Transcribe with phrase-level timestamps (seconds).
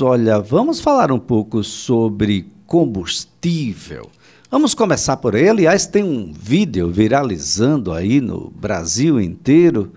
[0.00, 4.10] Olha, vamos falar um pouco sobre combustível.
[4.50, 5.50] Vamos começar por ele.
[5.50, 9.92] Aliás, tem um vídeo viralizando aí no Brasil inteiro,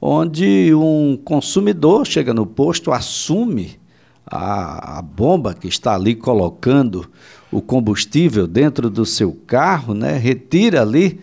[0.00, 3.80] onde um consumidor chega no posto, assume
[4.24, 7.10] a, a bomba que está ali colocando
[7.50, 10.16] o combustível dentro do seu carro, né?
[10.16, 11.20] Retira ali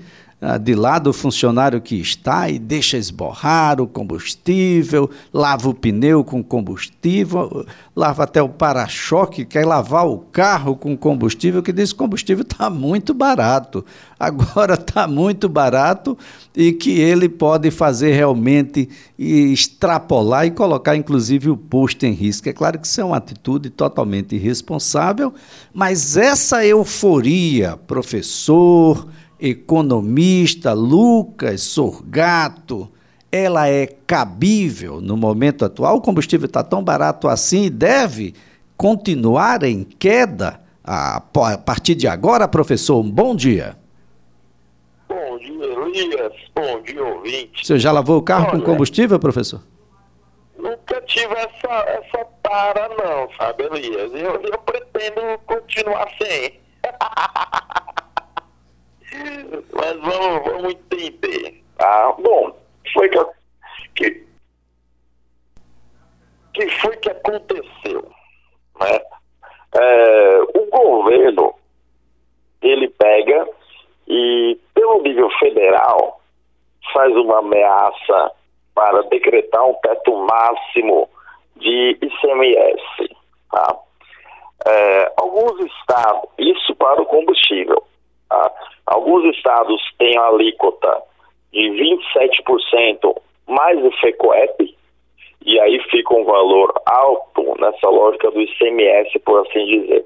[0.62, 6.44] de lado o funcionário que está e deixa esborrar o combustível, lava o pneu com
[6.44, 7.66] combustível,
[7.96, 12.44] lava até o para-choque, quer lavar o carro com combustível, que diz que o combustível
[12.44, 13.84] está muito barato.
[14.20, 16.16] Agora está muito barato
[16.56, 22.48] e que ele pode fazer realmente extrapolar e colocar inclusive o posto em risco.
[22.48, 25.34] É claro que isso é uma atitude totalmente irresponsável,
[25.74, 29.08] mas essa euforia, professor,
[29.40, 32.90] economista Lucas Sorgato,
[33.32, 35.98] ela é cabível no momento atual?
[35.98, 38.34] O combustível está tão barato assim e deve
[38.76, 41.22] continuar em queda a,
[41.66, 43.00] partir de agora, professor?
[43.00, 43.78] Um bom dia.
[45.10, 46.34] Bom dia, Elias.
[46.56, 47.66] Bom dia, ouvinte.
[47.66, 49.62] Você já lavou o carro Olha, com combustível, professor?
[50.58, 54.12] Nunca tive essa, essa para, não, sabe, Elias?
[54.14, 56.60] Eu, eu pretendo continuar sem.
[59.74, 61.64] Mas vamos, vamos entender.
[61.78, 62.12] Tá?
[62.20, 62.56] Bom,
[62.94, 63.26] foi que,
[63.96, 64.28] que,
[66.54, 68.12] que foi que aconteceu?
[68.80, 69.00] Né?
[69.76, 71.54] É, o governo,
[72.62, 73.48] ele pega
[74.08, 76.22] e, pelo nível federal,
[76.94, 78.32] faz uma ameaça
[78.74, 81.10] para decretar um teto máximo
[81.58, 83.16] de ICMS.
[83.52, 83.78] Tá?
[84.66, 87.84] É, alguns estados, isso para o combustível,
[88.30, 88.52] Tá?
[88.88, 91.04] Alguns estados têm a alíquota
[91.52, 93.16] de 27%
[93.48, 94.76] mais o FECOEP,
[95.46, 100.06] e aí fica um valor alto nessa lógica do ICMS, por assim dizer.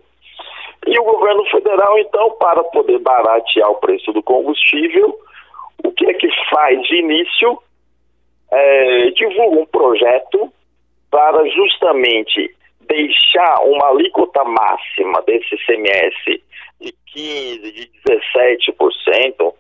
[0.88, 5.16] E o governo federal, então, para poder baratear o preço do combustível,
[5.84, 7.62] o que é que faz de início?
[8.52, 10.52] É, divulga um projeto
[11.10, 16.44] para justamente deixar uma alíquota máxima desse ICMS
[16.82, 19.54] de 15%, de 17%,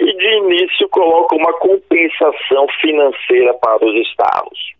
[0.00, 4.74] e de início coloca uma compensação financeira para os estados.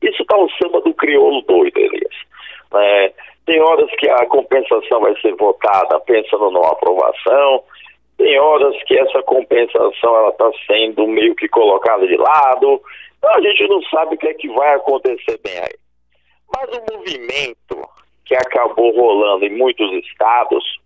[0.00, 2.14] Isso está o samba do crioulo doido, Elias.
[2.74, 3.12] É,
[3.46, 7.64] tem horas que a compensação vai ser votada pensando numa aprovação,
[8.16, 12.80] tem horas que essa compensação está sendo meio que colocada de lado,
[13.18, 15.74] então a gente não sabe o que é que vai acontecer bem aí.
[16.54, 17.88] Mas o movimento
[18.24, 20.81] que acabou rolando em muitos estados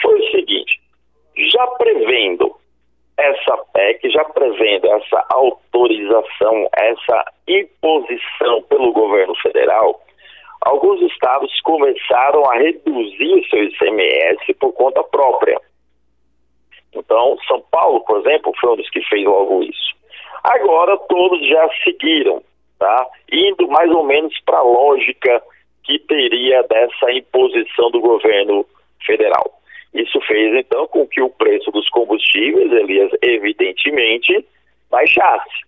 [0.00, 0.80] foi o seguinte:
[1.36, 2.54] já prevendo
[3.16, 10.00] essa PEC, já prevendo essa autorização, essa imposição pelo governo federal,
[10.62, 15.60] alguns estados começaram a reduzir seu ICMS por conta própria.
[16.92, 19.94] Então, São Paulo, por exemplo, foi um dos que fez logo isso.
[20.44, 22.42] Agora todos já seguiram,
[22.78, 23.06] tá?
[23.32, 25.42] Indo mais ou menos para a lógica
[25.84, 28.64] que teria dessa imposição do governo
[29.04, 29.60] federal.
[29.94, 34.44] Isso fez, então, com que o preço dos combustíveis, Elias, evidentemente,
[34.90, 35.62] baixasse.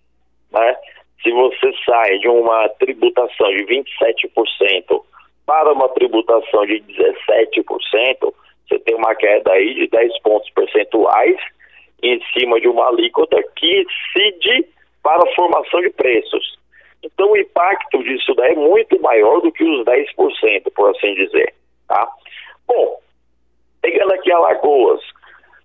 [0.51, 0.75] Né?
[1.23, 5.03] Se você sai de uma tributação de 27%
[5.45, 8.33] para uma tributação de 17%,
[8.67, 11.37] você tem uma queda aí de 10 pontos percentuais
[12.03, 14.67] em cima de uma alíquota que incide
[15.01, 16.59] para a formação de preços.
[17.01, 21.53] Então, o impacto disso daí é muito maior do que os 10%, por assim dizer.
[21.87, 22.11] Tá?
[22.67, 22.99] Bom,
[23.81, 25.01] Pegando aqui Alagoas,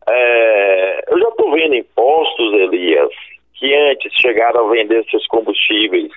[0.08, 3.10] é, eu já estou vendo impostos, Elias,
[3.54, 6.10] que antes chegaram a vender seus combustíveis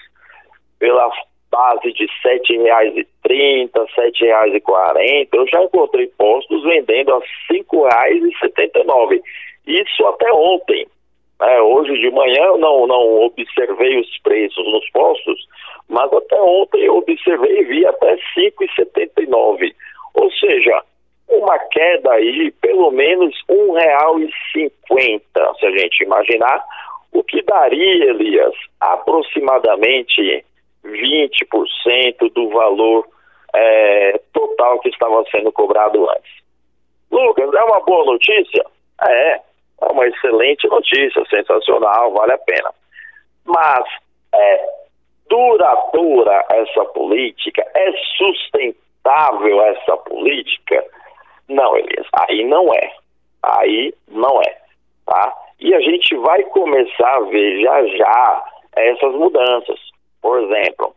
[0.79, 1.09] pela
[1.51, 5.29] base de R$ 7,30, R$ 7,40.
[5.33, 9.21] Eu já encontrei postos vendendo a R$ 5,79.
[9.67, 10.87] Isso até ontem.
[11.41, 15.37] É, hoje de manhã eu não, não observei os preços nos postos,
[15.89, 19.75] mas até ontem eu observei e vi até R$ 5,79.
[21.55, 26.61] Uma queda aí pelo menos e cinquenta, se a gente imaginar,
[27.13, 30.45] o que daria, Elias, aproximadamente
[30.83, 33.07] 20% do valor
[33.53, 36.31] é, total que estava sendo cobrado antes.
[37.09, 38.65] Lucas, é uma boa notícia?
[39.07, 39.41] É, é
[39.89, 42.71] uma excelente notícia, sensacional, vale a pena.
[43.45, 43.85] Mas
[44.33, 44.65] é
[45.29, 47.65] duradoura essa política?
[47.75, 50.83] É sustentável essa política?
[51.47, 52.91] Não, Elias, aí não é.
[53.43, 54.57] Aí não é,
[55.05, 55.33] tá?
[55.59, 58.45] E a gente vai começar a ver já já
[58.75, 59.79] essas mudanças.
[60.21, 60.95] Por exemplo,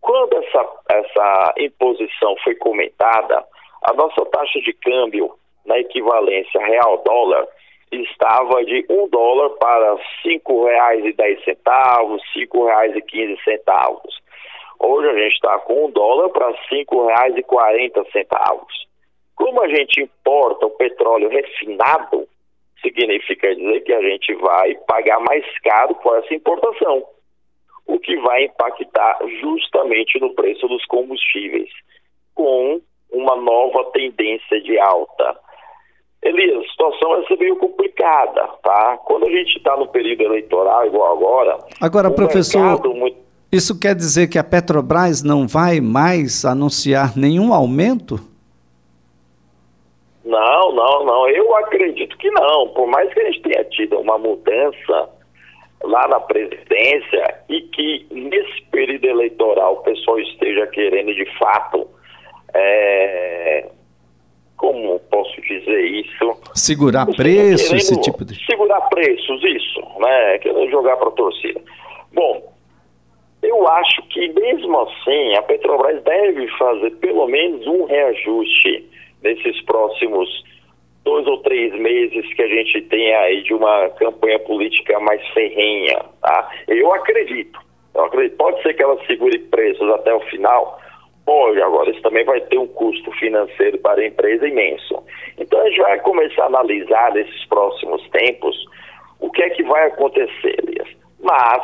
[0.00, 3.44] quando essa, essa imposição foi comentada,
[3.82, 5.34] a nossa taxa de câmbio
[5.66, 7.46] na equivalência real-dólar
[7.92, 14.20] estava de um dólar para cinco reais e dez centavos, cinco reais e quinze centavos.
[14.80, 18.86] Hoje a gente está com um dólar para cinco reais e quarenta centavos.
[19.34, 22.28] Como a gente importa o petróleo refinado,
[22.82, 27.04] significa dizer que a gente vai pagar mais caro por essa importação,
[27.86, 31.70] o que vai impactar justamente no preço dos combustíveis,
[32.34, 32.80] com
[33.10, 35.36] uma nova tendência de alta.
[36.22, 38.98] Elias, a situação vai ser meio complicada, tá?
[39.04, 41.58] Quando a gente está no período eleitoral, igual agora.
[41.80, 43.16] Agora, professor, muito...
[43.50, 48.31] isso quer dizer que a Petrobras não vai mais anunciar nenhum aumento?
[50.24, 51.28] Não, não, não.
[51.28, 52.68] Eu acredito que não.
[52.68, 55.08] Por mais que a gente tenha tido uma mudança
[55.82, 61.88] lá na presidência e que nesse período eleitoral o pessoal esteja querendo de fato
[62.54, 63.68] é,
[64.56, 66.36] como posso dizer isso?
[66.54, 68.36] Segurar preços, esse tipo de.
[68.46, 70.38] Segurar preços, isso, né?
[70.38, 71.60] Querendo jogar para a torcida.
[72.12, 72.52] Bom,
[73.42, 78.88] eu acho que mesmo assim a Petrobras deve fazer pelo menos um reajuste
[79.22, 80.28] nesses próximos
[81.04, 86.04] dois ou três meses que a gente tem aí de uma campanha política mais ferrenha,
[86.20, 86.50] tá?
[86.68, 87.58] Eu acredito.
[87.94, 88.36] Eu acredito.
[88.36, 90.80] Pode ser que ela segure preços até o final,
[91.24, 95.02] Pode, agora isso também vai ter um custo financeiro para a empresa imenso.
[95.38, 98.56] Então a gente vai começar a analisar nesses próximos tempos
[99.20, 100.88] o que é que vai acontecer, Elias.
[101.22, 101.62] Mas,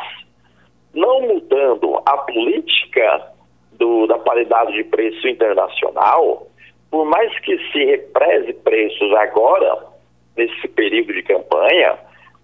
[0.93, 3.33] não mudando a política
[3.73, 6.47] do, da paridade de preço internacional,
[6.91, 9.85] por mais que se represe preços agora,
[10.35, 11.97] nesse período de campanha,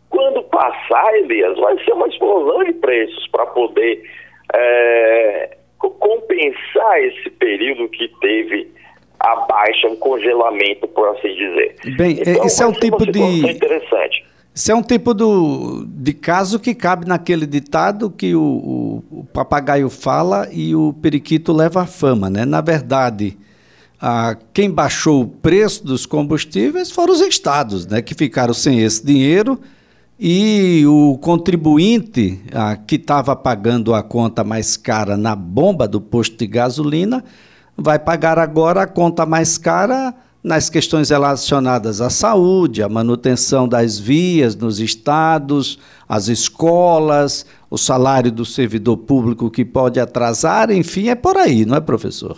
[0.10, 4.04] quando passar, Elias, vai ser uma explosão de preços para poder
[4.54, 8.72] é, compensar esse período que teve
[9.20, 11.76] a baixa, um congelamento, por assim dizer.
[11.98, 14.26] Bem, então, esse é um tipo de interessante.
[14.54, 19.26] Isso é um tipo do, de caso que cabe naquele ditado que o, o, o
[19.34, 22.46] papagaio fala e o periquito leva a fama, né?
[22.46, 23.38] Na verdade,
[24.07, 28.04] a, quem baixou o preço dos combustíveis foram os estados, né?
[28.04, 29.60] Que ficaram sem esse dinheiro
[30.19, 36.38] e o contribuinte ah, que estava pagando a conta mais cara na bomba do posto
[36.38, 37.24] de gasolina
[37.75, 40.13] vai pagar agora a conta mais cara
[40.44, 48.31] nas questões relacionadas à saúde, à manutenção das vias nos estados, as escolas, o salário
[48.31, 52.38] do servidor público que pode atrasar, enfim, é por aí, não é, professor?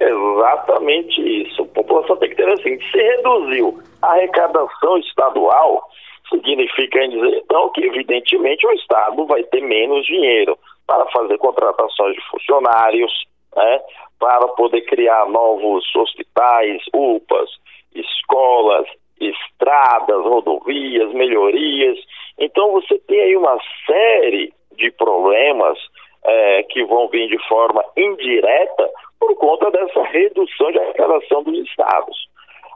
[0.00, 1.62] Exatamente isso.
[1.62, 5.90] A população tem que ter assim, se reduziu a arrecadação estadual,
[6.30, 10.56] Significa dizer, então, que evidentemente o Estado vai ter menos dinheiro
[10.86, 13.12] para fazer contratações de funcionários,
[13.56, 13.80] né,
[14.18, 17.50] para poder criar novos hospitais, UPAs,
[17.96, 18.86] escolas,
[19.20, 21.98] estradas, rodovias, melhorias.
[22.38, 25.78] Então você tem aí uma série de problemas
[26.24, 28.88] é, que vão vir de forma indireta
[29.20, 32.28] por conta dessa redução de arrecadação dos estados.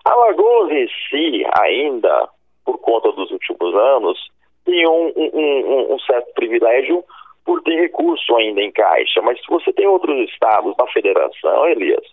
[0.04, 2.28] Alagoas em si ainda
[2.64, 4.18] por conta dos últimos anos,
[4.64, 7.04] tem um, um, um, certo privilégio
[7.44, 9.20] por ter recurso ainda em caixa.
[9.22, 12.04] Mas você tem outros estados da federação, Elias,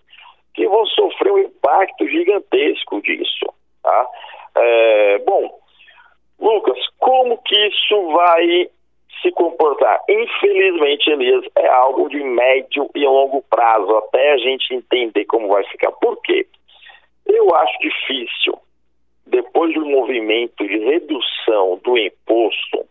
[0.53, 3.45] que vão sofrer um impacto gigantesco disso.
[3.81, 4.07] Tá?
[4.55, 5.49] É, bom,
[6.39, 8.69] Lucas, como que isso vai
[9.21, 9.99] se comportar?
[10.09, 15.63] Infelizmente, Elias, é algo de médio e longo prazo, até a gente entender como vai
[15.65, 15.91] ficar.
[15.93, 16.47] Por quê?
[17.25, 18.59] Eu acho difícil
[19.25, 22.85] depois do movimento de redução do imposto,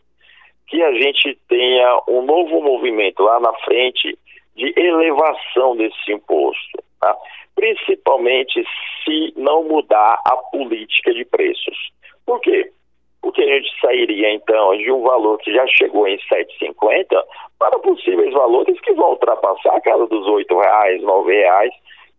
[0.66, 4.16] que a gente tenha um novo movimento lá na frente
[4.56, 7.16] de elevação desse imposto, tá?
[7.54, 8.64] principalmente
[9.04, 11.90] se não mudar a política de preços.
[12.24, 12.70] Por quê?
[13.22, 17.22] Porque a gente sairia então de um valor que já chegou em 7,50
[17.58, 21.72] para possíveis valores que vão ultrapassar a casa dos R$ reais, R$ reais,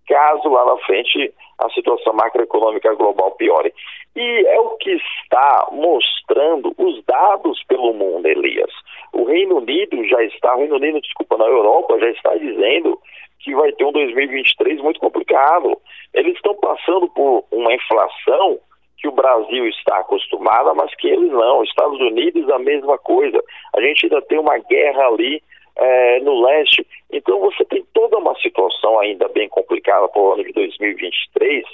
[0.08, 3.74] caso lá na frente a situação macroeconômica global piore.
[4.16, 8.72] E é o que está mostrando os dados pelo mundo, Elias.
[9.14, 13.00] O Reino Unido já está, o Reino Unido, desculpa, na Europa já está dizendo
[13.40, 15.78] que vai ter um 2023 muito complicado.
[16.14, 18.60] Eles estão passando por uma inflação
[19.02, 21.64] que o Brasil está acostumado, mas que eles não.
[21.64, 23.44] Estados Unidos a mesma coisa.
[23.76, 25.42] A gente ainda tem uma guerra ali
[25.76, 26.86] é, no leste.
[27.12, 31.66] Então você tem toda uma situação ainda bem complicada para o ano de 2023,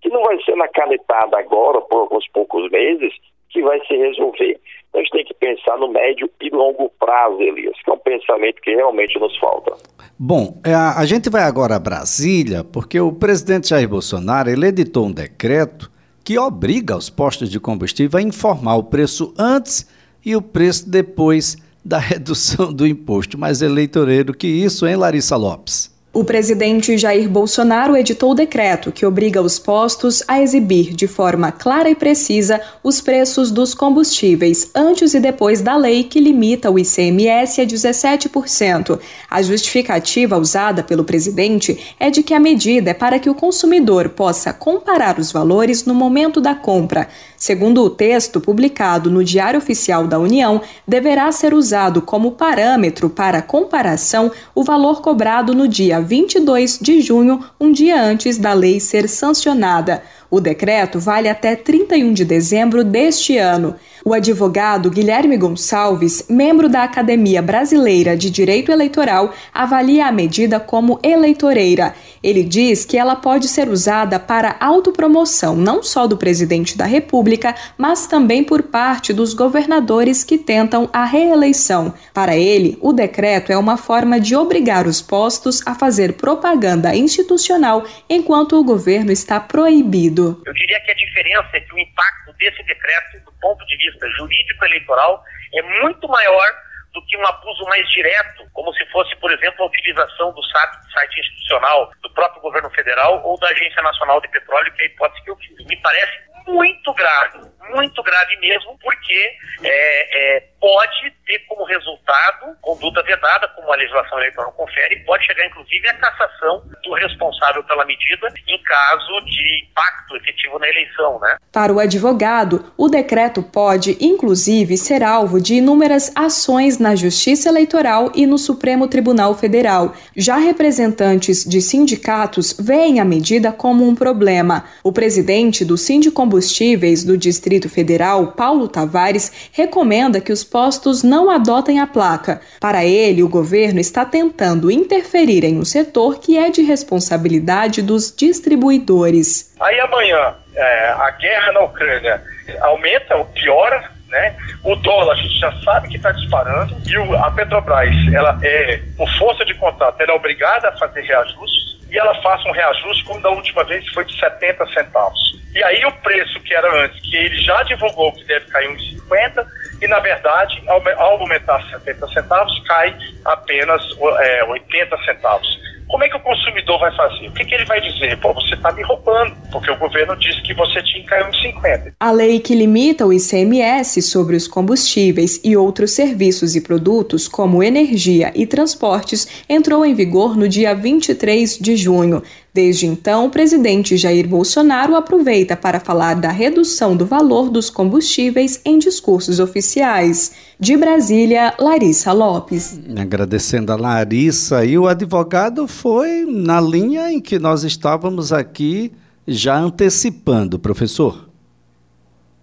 [0.00, 3.12] que não vai ser na canetada agora por alguns poucos meses,
[3.50, 4.58] que vai se resolver.
[4.88, 7.98] Então, a gente tem que pensar no médio e longo prazo, Elias, que é um
[7.98, 9.76] pensamento que realmente nos falta.
[10.18, 15.06] Bom, é, a, gente vai agora a Brasília, porque o presidente Jair Bolsonaro ele editou
[15.06, 15.90] um decreto
[16.24, 19.86] que obriga os postos de combustível a informar o preço antes
[20.24, 23.38] e o preço depois da redução do imposto.
[23.38, 25.90] Mais eleitoreiro que isso, hein, Larissa Lopes?
[26.12, 31.52] O presidente Jair Bolsonaro editou o decreto que obriga os postos a exibir de forma
[31.52, 36.80] clara e precisa os preços dos combustíveis antes e depois da lei que limita o
[36.80, 38.98] ICMS a 17%.
[39.30, 44.08] A justificativa usada pelo presidente é de que a medida é para que o consumidor
[44.08, 47.06] possa comparar os valores no momento da compra.
[47.40, 53.40] Segundo o texto publicado no Diário Oficial da União, deverá ser usado como parâmetro para
[53.40, 59.08] comparação o valor cobrado no dia 22 de junho, um dia antes da lei ser
[59.08, 60.02] sancionada.
[60.30, 63.74] O decreto vale até 31 de dezembro deste ano.
[64.04, 71.00] O advogado Guilherme Gonçalves, membro da Academia Brasileira de Direito Eleitoral, avalia a medida como
[71.02, 71.94] eleitoreira.
[72.22, 77.29] Ele diz que ela pode ser usada para autopromoção não só do presidente da República,
[77.76, 81.94] mas também por parte dos governadores que tentam a reeleição.
[82.14, 87.84] Para ele, o decreto é uma forma de obrigar os postos a fazer propaganda institucional
[88.08, 90.42] enquanto o governo está proibido.
[90.46, 94.64] Eu diria que a diferença é que o impacto desse decreto ponto de vista jurídico
[94.64, 96.46] eleitoral é muito maior
[96.92, 101.20] do que um abuso mais direto, como se fosse, por exemplo, a utilização do site
[101.20, 105.24] institucional do próprio governo federal ou da Agência Nacional de Petróleo, que é a hipótese
[105.24, 105.66] que eu fiz.
[105.66, 106.12] Me parece
[106.46, 113.72] muito grave, muito grave mesmo, porque é, é, pode ter como resultado conduta vedada, como
[113.72, 119.20] a legislação eleitoral confere, pode chegar inclusive à cassação do responsável pela medida em caso
[119.24, 121.36] de impacto efetivo na eleição, né?
[121.52, 128.12] Para o advogado, o decreto pode, inclusive, ser alvo de inúmeras ações na Justiça Eleitoral
[128.14, 129.94] e no Supremo Tribunal Federal.
[130.16, 134.64] Já representantes de sindicatos veem a medida como um problema.
[134.84, 141.80] O presidente do Sindicombustíveis do Distrito Federal, Paulo Tavares, recomenda que os postos não adotem
[141.80, 142.40] a placa.
[142.60, 148.14] Para ele, o governo está tentando interferir em um setor que é de responsabilidade dos
[148.14, 149.54] distribuidores.
[149.60, 152.22] Aí amanhã, é, a guerra na Ucrânia
[152.60, 154.36] aumenta ou piora, né?
[154.64, 158.80] O dólar a gente já sabe que está disparando e o, a Petrobras, ela é,
[158.96, 163.04] por força de contrato, ela é obrigada a fazer reajustes e ela faça um reajuste
[163.04, 165.18] como da última vez foi de 70 centavos.
[165.54, 168.90] E aí o preço que era antes, que ele já divulgou que deve cair uns
[168.90, 169.46] 50,
[169.80, 170.82] e na verdade, ao,
[171.20, 173.82] aumentar 70 centavos, cai apenas
[174.20, 175.60] é, 80 centavos.
[175.90, 177.26] Como é que o consumidor vai fazer?
[177.26, 178.16] O que, que ele vai dizer?
[178.18, 181.42] Pô, você está me roubando, porque o governo disse que você tinha que cair uns
[181.42, 181.94] 50.
[181.98, 187.60] A lei que limita o ICMS sobre os combustíveis e outros serviços e produtos, como
[187.60, 192.22] energia e transportes, entrou em vigor no dia 23 de junho.
[192.52, 198.60] Desde então, o presidente Jair Bolsonaro aproveita para falar da redução do valor dos combustíveis
[198.66, 200.54] em discursos oficiais.
[200.58, 202.80] De Brasília, Larissa Lopes.
[203.00, 208.90] Agradecendo a Larissa, e o advogado foi na linha em que nós estávamos aqui
[209.26, 211.28] já antecipando, professor.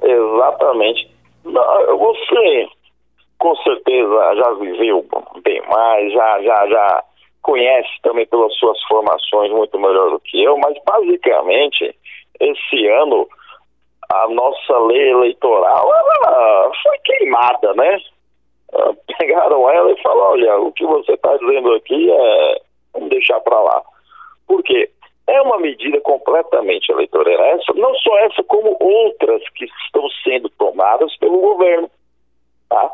[0.02, 1.12] Exatamente.
[1.44, 2.68] Você,
[3.38, 5.06] com certeza, já viveu
[5.44, 7.04] bem mais, já, já, já
[7.48, 11.96] conhece também pelas suas formações muito melhor do que eu, mas basicamente
[12.42, 13.28] esse ano
[14.10, 18.02] a nossa lei eleitoral ela foi queimada, né?
[18.74, 22.62] Ah, pegaram ela e falaram, olha, o que você está dizendo aqui é
[22.94, 23.82] vamos deixar para lá.
[24.46, 24.90] Por quê?
[25.28, 27.44] É uma medida completamente eleitoreira.
[27.48, 31.90] Essa, não só essa, como outras que estão sendo tomadas pelo governo.
[32.70, 32.92] Tá?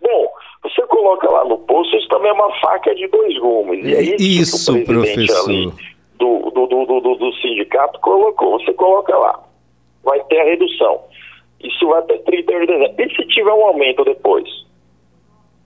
[0.00, 0.28] Bom,
[0.62, 3.84] você coloca lá no posto, isso também é uma faca de dois gumes.
[3.84, 5.50] E é isso, isso que o presidente professor.
[5.50, 5.72] ali
[6.18, 8.58] do, do, do, do, do sindicato colocou.
[8.60, 9.40] Você coloca lá,
[10.04, 11.00] vai ter a redução.
[11.62, 13.02] Isso vai até 31 de dezembro.
[13.02, 14.48] E se tiver um aumento depois?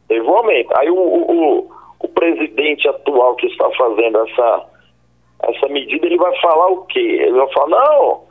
[0.08, 0.76] Teve um aumento.
[0.76, 4.66] Aí o, o, o presidente atual que está fazendo essa,
[5.42, 7.18] essa medida, ele vai falar o quê?
[7.20, 8.22] Ele vai falar, não,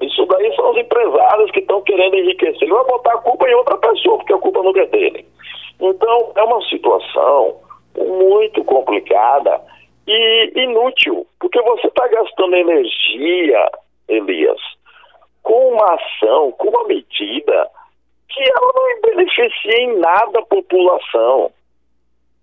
[0.00, 2.62] isso daí são os empresários que estão querendo enriquecer.
[2.62, 5.26] Ele vai botar a culpa em outra pessoa, porque a culpa não é dele.
[5.80, 7.56] Então, é uma situação
[7.96, 9.60] muito complicada
[10.06, 13.70] e inútil, porque você está gastando energia,
[14.08, 14.60] Elias,
[15.42, 17.70] com uma ação, com uma medida
[18.28, 21.52] que ela não beneficia em nada a população.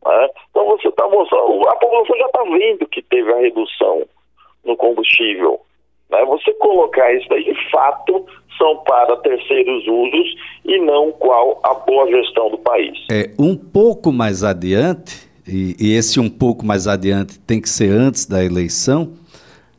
[0.05, 0.29] Né?
[0.49, 4.07] Então você está mostrando, a população já está vendo que teve a redução
[4.63, 5.61] no combustível.
[6.09, 6.23] Né?
[6.25, 8.25] Você colocar isso aí, de fato,
[8.57, 10.35] são para terceiros usos
[10.65, 12.97] e não qual a boa gestão do país.
[13.11, 17.91] É, um pouco mais adiante, e, e esse um pouco mais adiante tem que ser
[17.91, 19.13] antes da eleição,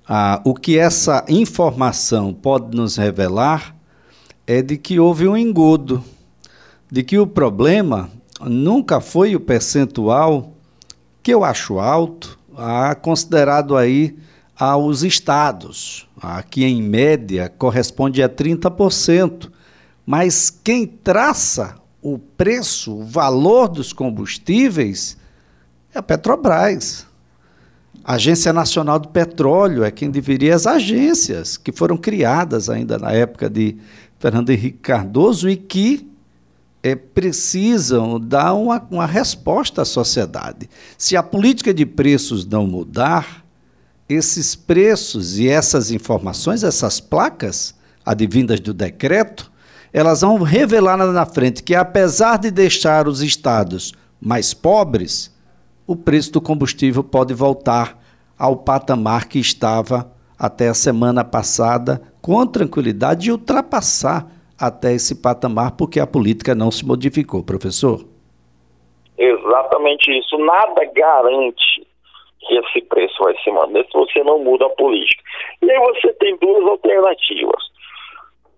[0.08, 3.76] ah, o que essa informação pode nos revelar
[4.46, 6.02] é de que houve um engodo,
[6.90, 8.08] de que o problema
[8.40, 10.52] nunca foi o percentual
[11.22, 14.16] que eu acho alto, ah, considerado aí
[14.58, 16.07] aos estados,
[16.50, 19.50] que em média corresponde a 30%.
[20.04, 25.16] Mas quem traça o preço, o valor dos combustíveis
[25.94, 27.06] é a Petrobras.
[28.04, 33.12] A Agência Nacional do Petróleo é quem deveria as agências que foram criadas ainda na
[33.12, 33.76] época de
[34.18, 36.08] Fernando Henrique Cardoso e que
[36.82, 40.70] é, precisam dar uma, uma resposta à sociedade.
[40.96, 43.44] Se a política de preços não mudar,
[44.08, 49.52] esses preços e essas informações, essas placas advindas do decreto,
[49.92, 55.36] elas vão revelar na frente que, apesar de deixar os estados mais pobres,
[55.86, 57.98] o preço do combustível pode voltar
[58.38, 64.26] ao patamar que estava até a semana passada, com tranquilidade, e ultrapassar
[64.58, 68.04] até esse patamar, porque a política não se modificou, professor.
[69.16, 70.38] Exatamente isso.
[70.38, 71.87] Nada garante
[72.48, 75.22] que esse preço vai se manter se você não muda a política.
[75.62, 77.62] E aí você tem duas alternativas.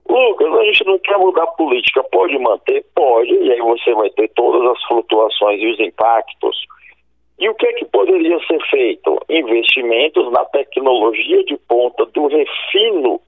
[0.08, 2.84] Lucas, a gente não quer mudar a política, pode manter?
[2.94, 6.56] Pode, e aí você vai ter todas as flutuações e os impactos.
[7.38, 9.18] E o que é que poderia ser feito?
[9.28, 13.20] Investimentos na tecnologia de ponta do refino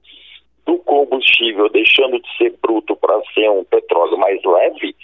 [0.65, 4.95] do combustível, deixando de ser bruto para ser um petróleo mais leve,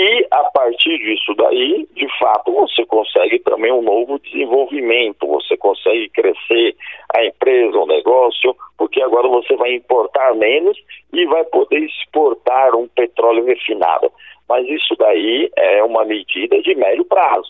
[0.00, 6.08] e a partir disso daí, de fato, você consegue também um novo desenvolvimento, você consegue
[6.10, 6.76] crescer
[7.16, 10.78] a empresa, o negócio, porque agora você vai importar menos
[11.12, 14.12] e vai poder exportar um petróleo refinado.
[14.48, 17.48] Mas isso daí é uma medida de médio prazo,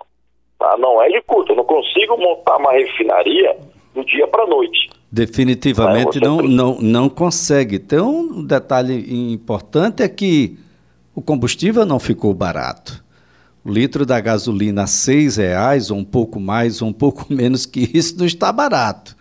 [0.58, 0.74] tá?
[0.78, 1.52] não é de curto.
[1.52, 3.58] Eu não consigo montar uma refinaria
[3.94, 4.88] do dia para a noite.
[5.12, 7.76] Definitivamente não, não, não consegue.
[7.76, 10.56] Então, um detalhe importante é que
[11.18, 13.04] o combustível não ficou barato.
[13.64, 17.66] O litro da gasolina a seis reais, ou um pouco mais, ou um pouco menos
[17.66, 19.16] que isso, não está barato.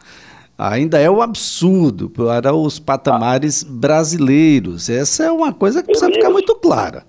[0.55, 4.91] Ainda é um absurdo para os patamares brasileiros.
[4.91, 7.03] Essa é uma coisa que precisa ficar muito clara.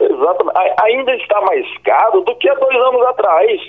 [0.00, 0.58] Exatamente.
[0.82, 3.60] Ainda está mais caro do que há dois anos atrás.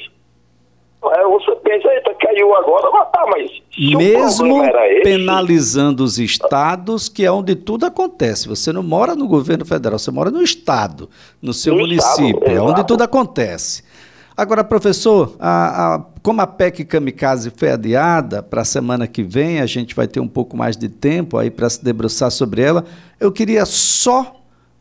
[1.14, 3.52] É, você pensa, eita, caiu agora, mas tá, mas.
[3.78, 4.62] Mesmo
[5.04, 8.48] penalizando os estados, que é onde tudo acontece.
[8.48, 11.10] Você não mora no governo federal, você mora no estado,
[11.42, 13.84] no seu no município, estado, é onde tudo acontece.
[14.38, 19.62] Agora, professor, a, a, como a PEC Kamikaze foi adiada para a semana que vem,
[19.62, 22.84] a gente vai ter um pouco mais de tempo aí para se debruçar sobre ela.
[23.18, 24.36] Eu queria só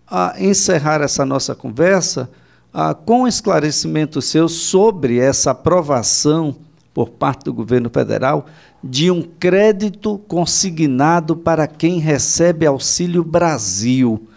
[0.06, 2.28] a, ah, encerrar essa nossa conversa
[2.74, 6.56] ah, com esclarecimento seu sobre essa aprovação
[6.92, 8.46] por parte do governo federal
[8.82, 14.28] de um crédito consignado para quem recebe Auxílio Brasil.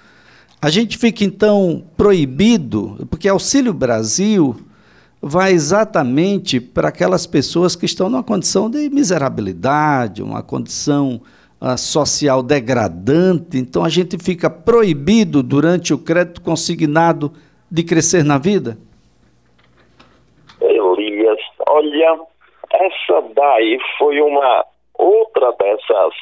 [0.62, 4.56] A gente fica então proibido, porque Auxílio Brasil
[5.20, 11.22] vai exatamente para aquelas pessoas que estão numa condição de miserabilidade, uma condição
[11.60, 13.58] uh, social degradante.
[13.58, 17.34] Então a gente fica proibido durante o crédito consignado
[17.70, 18.78] de crescer na vida?
[20.62, 22.20] Elias, olha,
[22.72, 26.14] essa daí foi uma outra dessas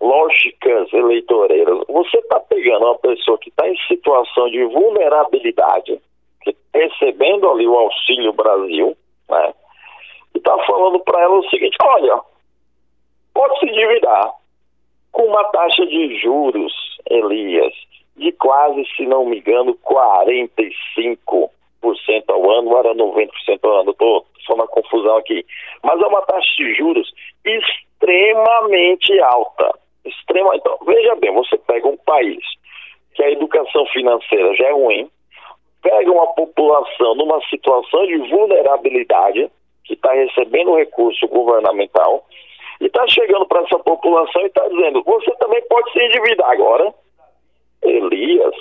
[0.00, 1.78] lógicas eleitoreiras.
[1.88, 6.00] Você está pegando uma pessoa que está em situação de vulnerabilidade,
[6.44, 8.96] tá recebendo ali o Auxílio Brasil,
[9.28, 9.54] né?
[10.34, 12.20] E está falando para ela o seguinte: olha,
[13.34, 14.32] pode se endividar
[15.12, 16.72] com uma taxa de juros,
[17.10, 17.74] Elias,
[18.20, 21.50] de quase, se não me engano, 45%
[22.28, 23.30] ao ano, era 90%
[23.64, 25.44] ao ano, estou só na confusão aqui.
[25.82, 27.10] Mas é uma taxa de juros
[27.44, 29.72] extremamente alta.
[30.04, 32.38] Extrema, então, veja bem, você pega um país
[33.14, 35.10] que a educação financeira já é ruim,
[35.82, 39.50] pega uma população numa situação de vulnerabilidade,
[39.84, 42.24] que está recebendo recurso governamental,
[42.80, 46.94] e está chegando para essa população e está dizendo: você também pode se endividar agora,
[47.82, 48.54] Elias,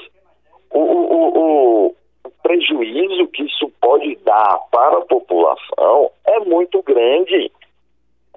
[0.71, 1.95] o, o, o,
[2.43, 7.51] prejuízo que isso pode dar para a população é muito grande.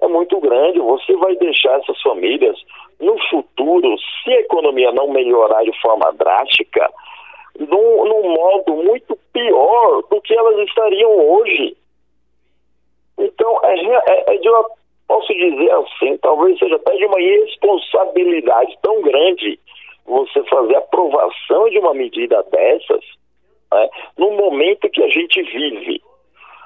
[0.01, 0.79] É muito grande.
[0.79, 2.57] Você vai deixar essas famílias
[2.99, 6.91] no futuro, se a economia não melhorar de forma drástica,
[7.59, 11.77] num, num modo muito pior do que elas estariam hoje.
[13.17, 14.65] Então, é, é, é de uma
[15.07, 19.59] posso dizer assim, talvez seja até de uma irresponsabilidade tão grande
[20.05, 23.03] você fazer aprovação de uma medida dessas,
[23.71, 26.01] né, no momento que a gente vive.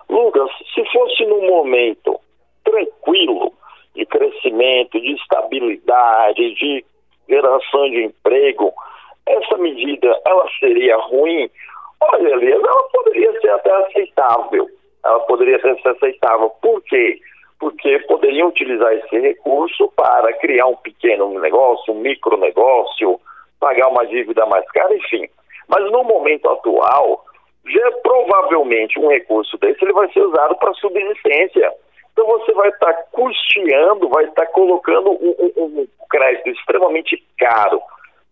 [0.10, 2.20] Lucas, se fosse num momento
[2.64, 3.54] tranquilo,
[3.98, 6.86] de crescimento, de estabilidade, de
[7.28, 8.72] geração de emprego,
[9.26, 11.50] essa medida ela seria ruim?
[12.00, 14.68] Olha, Elias, ela poderia ser até aceitável.
[15.04, 16.50] Ela poderia ser aceitável.
[16.62, 17.20] Por quê?
[18.08, 23.20] Poderiam utilizar esse recurso para criar um pequeno negócio, um micro negócio,
[23.60, 25.28] pagar uma dívida mais cara, enfim.
[25.68, 27.26] Mas no momento atual,
[27.66, 31.74] já provavelmente um recurso desse ele vai ser usado para subsistência.
[32.14, 37.24] Então você vai estar tá custeando, vai estar tá colocando um, um, um crédito extremamente
[37.38, 37.82] caro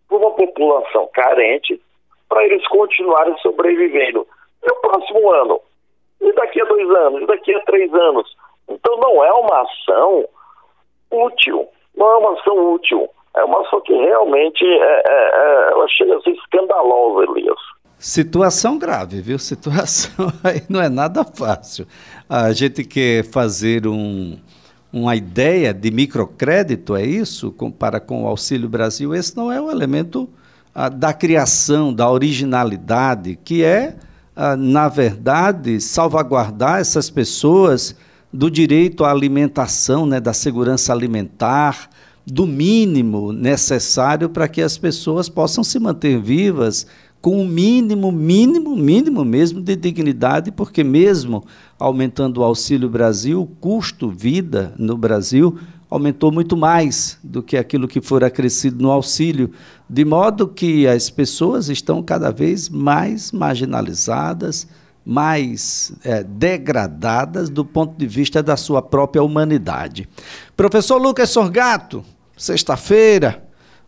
[0.08, 1.80] para uma população carente
[2.28, 4.26] para eles continuarem sobrevivendo.
[4.64, 5.60] E o próximo ano?
[6.20, 7.22] E daqui a dois anos?
[7.22, 8.36] E daqui a três anos?
[8.78, 10.28] Então não é uma ação
[11.10, 13.08] útil, não é uma ação útil.
[13.36, 17.58] É uma ação que realmente é, é, é, ela chega a ser escandalosa, Elias.
[17.98, 19.38] Situação grave, viu?
[19.38, 21.86] Situação aí não é nada fácil.
[22.28, 24.38] A gente quer fazer um,
[24.90, 27.52] uma ideia de microcrédito, é isso?
[27.52, 30.26] Com, para com o Auxílio Brasil, esse não é o elemento
[30.74, 33.96] ah, da criação, da originalidade, que é,
[34.34, 37.94] ah, na verdade, salvaguardar essas pessoas
[38.32, 41.88] do direito à alimentação, né, da segurança alimentar,
[42.26, 46.86] do mínimo necessário para que as pessoas possam se manter vivas
[47.20, 51.44] com o mínimo, mínimo, mínimo mesmo de dignidade, porque mesmo
[51.78, 55.56] aumentando o Auxílio Brasil, o custo vida no Brasil
[55.88, 59.50] aumentou muito mais do que aquilo que for acrescido no auxílio,
[59.88, 64.66] de modo que as pessoas estão cada vez mais marginalizadas,
[65.06, 70.08] mais é, degradadas do ponto de vista da sua própria humanidade.
[70.56, 72.04] Professor Lucas Sorgato,
[72.36, 73.42] Sexta-feira,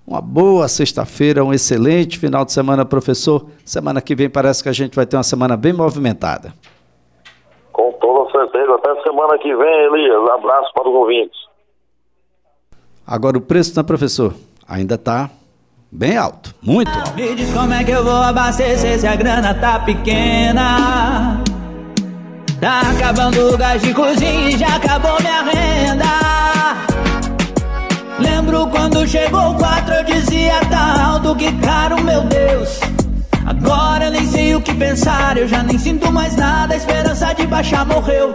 [0.06, 3.46] uma boa sexta-feira, um excelente final de semana, professor.
[3.62, 6.54] Semana que vem parece que a gente vai ter uma semana bem movimentada.
[7.70, 8.74] Com toda certeza.
[8.74, 10.30] Até semana que vem, Elias.
[10.30, 11.38] Abraço para os ouvintes.
[13.06, 14.32] Agora o preço, né, professor?
[14.66, 15.28] Ainda está
[15.90, 17.14] bem alto, muito alto.
[17.14, 21.42] Me diz como é que eu vou abastecer se a grana tá pequena.
[22.60, 26.04] Tá acabando o gás de cozinha e já acabou minha renda.
[28.18, 32.80] Lembro quando chegou o 4 eu dizia tá alto que caro, meu Deus.
[33.46, 37.32] Agora eu nem sei o que pensar, eu já nem sinto mais nada, a esperança
[37.32, 38.34] de baixar morreu.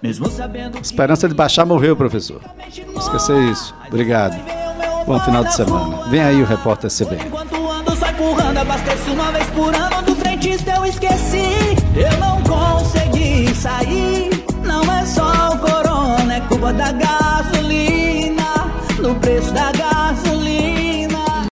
[0.00, 0.78] Mesmo sabendo.
[0.78, 2.40] Esperança de baixar morreu, professor.
[2.96, 3.74] Esquecer isso.
[3.88, 4.63] Obrigado.
[5.06, 6.08] Bom final de semana.
[6.08, 7.26] Vem aí o repórter CBN.
[7.26, 10.02] Enquanto ando só empurrando, abasteço uma vez por ano.
[10.02, 11.76] Do frentista eu esqueci.
[11.94, 14.30] Eu não consegui sair.
[14.62, 17.23] Não é só o corona, é culpa da gata